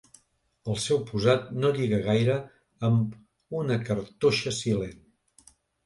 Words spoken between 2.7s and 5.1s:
amb una cartoixa silent.